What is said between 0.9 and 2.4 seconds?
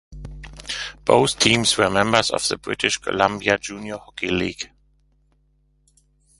Both teams were members